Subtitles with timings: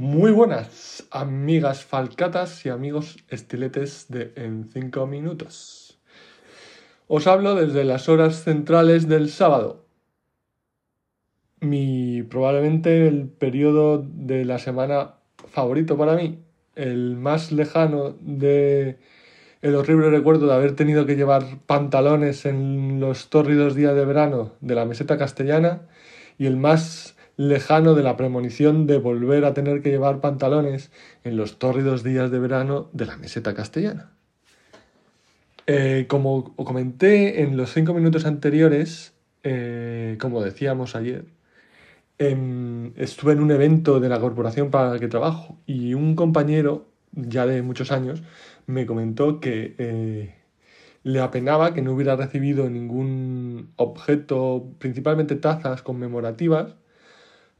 [0.00, 5.98] Muy buenas, amigas falcatas y amigos estiletes de En 5 minutos.
[7.08, 9.86] Os hablo desde las horas centrales del sábado.
[11.58, 15.14] Mi probablemente el periodo de la semana
[15.48, 16.38] favorito para mí,
[16.76, 19.00] el más lejano de
[19.62, 24.52] el horrible recuerdo de haber tenido que llevar pantalones en los tórridos días de verano
[24.60, 25.88] de la meseta castellana
[26.38, 30.90] y el más lejano de la premonición de volver a tener que llevar pantalones
[31.22, 34.10] en los tórridos días de verano de la meseta castellana.
[35.68, 41.26] Eh, como comenté en los cinco minutos anteriores, eh, como decíamos ayer,
[42.18, 46.88] em, estuve en un evento de la corporación para la que trabajo y un compañero,
[47.12, 48.22] ya de muchos años,
[48.66, 50.34] me comentó que eh,
[51.04, 56.74] le apenaba que no hubiera recibido ningún objeto, principalmente tazas conmemorativas,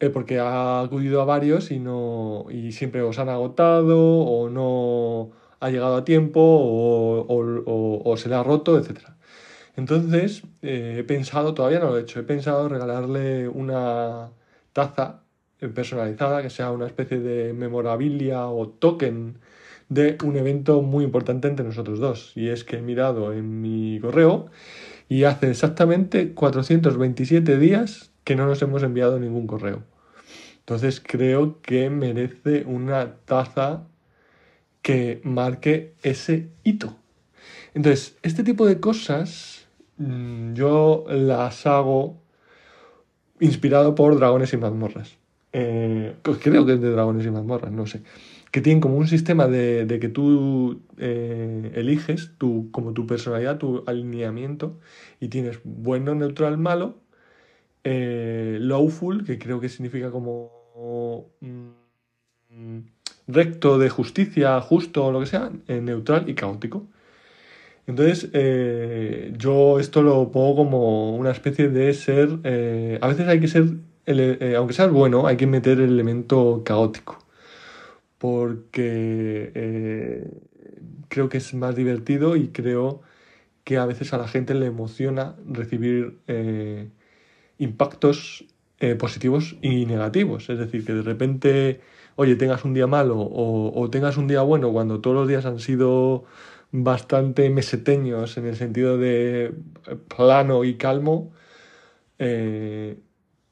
[0.00, 5.30] eh, porque ha acudido a varios y, no, y siempre os han agotado o no
[5.60, 9.00] ha llegado a tiempo o, se le ha roto, etc.
[9.76, 14.30] Entonces eh, he pensado, todavía no lo he hecho, he pensado regalarle una
[14.72, 15.22] taza
[15.74, 19.38] personalizada que sea una especie de memorabilia o token
[19.90, 22.32] de un evento muy importante entre nosotros dos.
[22.36, 24.46] Y es que he mirado en mi correo
[25.08, 29.89] y hace exactamente 427 días que no nos hemos enviado ningún correo.
[30.70, 33.88] Entonces creo que merece una taza
[34.82, 36.94] que marque ese hito.
[37.74, 42.18] Entonces, este tipo de cosas mm, yo las hago
[43.40, 45.16] inspirado por Dragones y Mazmorras.
[45.52, 48.02] Eh, pues creo que es de Dragones y Mazmorras, no sé.
[48.52, 53.82] Que tienen como un sistema de, que tú eh, eliges tu, como tu personalidad, tu
[53.88, 54.78] alineamiento,
[55.18, 56.94] y tienes bueno, neutral, malo,
[57.82, 60.59] eh, lawful, que creo que significa como
[61.40, 62.78] mm,
[63.28, 66.86] recto de justicia, justo lo que sea, eh, neutral y caótico.
[67.86, 72.38] Entonces, eh, yo esto lo pongo como una especie de ser.
[72.44, 73.64] Eh, a veces hay que ser,
[74.56, 77.18] aunque seas bueno, hay que meter el elemento caótico.
[78.18, 79.50] Porque
[81.08, 83.02] creo que es más divertido y creo
[83.64, 86.18] que a veces a la gente le emociona recibir
[87.58, 88.44] impactos
[88.82, 90.48] eh, positivos y negativos.
[90.48, 91.80] Es decir, que de repente,
[92.16, 95.58] oye, tengas un día malo o, tengas un día bueno cuando todos los días han
[95.60, 96.24] sido
[96.72, 99.52] bastante meseteños en el sentido de
[100.08, 101.30] plano y calmo,
[102.18, 102.96] eh,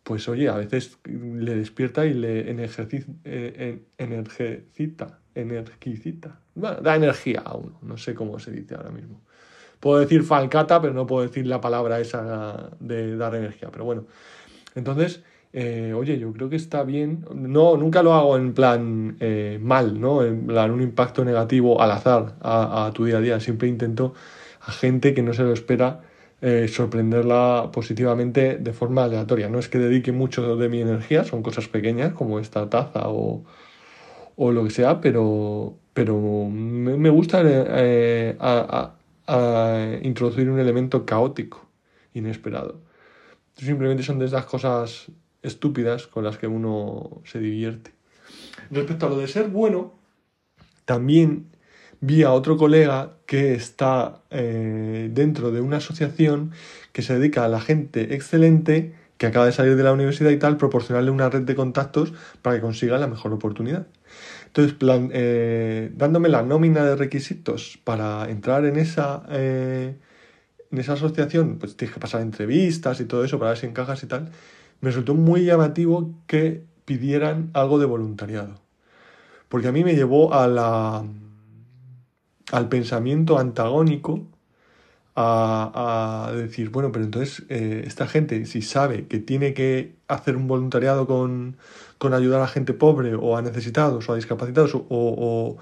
[0.02, 2.46] pues oye, a veces le despierta y le
[3.24, 9.20] eh, energicita, energicita, da energía a uno, no sé cómo se dice ahora mismo.
[9.78, 14.06] Puedo decir falcata, pero no puedo decir la palabra esa de dar energía, pero bueno,
[14.74, 17.24] entonces, eh, oye, yo creo que está bien.
[17.34, 20.22] No, nunca lo hago en plan eh, mal, ¿no?
[20.22, 23.40] En plan un impacto negativo al azar a, tu día a día.
[23.40, 24.14] Siempre intento
[24.60, 26.02] a gente que no se lo espera
[26.40, 29.48] eh, sorprenderla positivamente de forma aleatoria.
[29.48, 33.44] No es que dedique mucho de mi energía, son cosas pequeñas como esta taza o,
[34.36, 37.42] o lo que sea, pero, pero me, gusta
[40.02, 41.66] introducir un elemento caótico,
[42.14, 42.87] inesperado.
[43.58, 45.10] Simplemente son de esas cosas
[45.42, 47.92] estúpidas con las que uno se divierte.
[48.70, 49.98] Respecto a lo de ser bueno,
[50.84, 51.50] también
[52.00, 56.52] vi a otro colega que está eh, dentro de una asociación
[56.92, 60.38] que se dedica a la gente excelente que acaba de salir de la universidad y
[60.38, 63.88] tal, proporcionarle una red de contactos para que consiga la mejor oportunidad.
[64.46, 64.76] Entonces,
[65.12, 69.96] eh, dándome la nómina de requisitos para entrar en esa eh,
[70.70, 74.02] en esa asociación, pues tienes que pasar entrevistas y todo eso para ver si encajas
[74.02, 74.30] y tal,
[74.80, 78.60] me resultó muy llamativo que pidieran algo de voluntariado.
[79.48, 81.04] Porque a mí me llevó a
[82.50, 84.26] al pensamiento antagónico
[85.20, 90.46] a, decir, bueno, pero entonces eh, esta gente, si sabe que tiene que hacer un
[90.46, 91.56] voluntariado con,
[91.98, 95.58] con ayudar a gente pobre o a necesitados o a discapacitados o,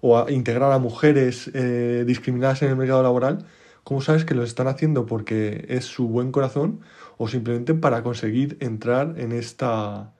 [0.00, 3.46] o, a integrar a mujeres eh, discriminadas en el mercado laboral,
[3.84, 6.80] ¿Cómo sabes que lo están haciendo porque es su buen corazón
[7.18, 10.14] o simplemente para conseguir entrar en esta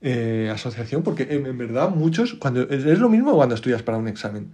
[0.00, 1.04] eh, asociación?
[1.04, 4.52] Porque en, verdad muchos, cuando es, lo mismo cuando estudias para un examen.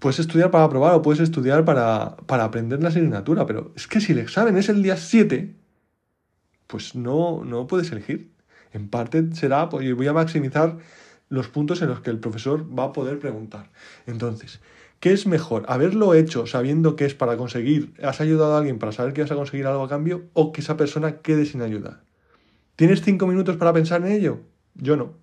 [0.00, 4.00] Puedes estudiar para aprobar o puedes estudiar para, para aprender la asignatura, pero es que
[4.00, 5.54] si el examen es el día 7,
[6.66, 8.32] pues no, no puedes elegir.
[8.72, 10.78] En parte será, pues voy a maximizar
[11.28, 13.70] los puntos en los que el profesor va a poder preguntar.
[14.06, 14.60] Entonces,
[15.02, 15.64] ¿Qué es mejor?
[15.66, 19.32] ¿Haberlo hecho sabiendo que es para conseguir, has ayudado a alguien para saber que vas
[19.32, 22.04] a conseguir algo a cambio o que esa persona quede sin ayuda?
[22.76, 24.42] ¿Tienes cinco minutos para pensar en ello?
[24.76, 25.14] Yo no.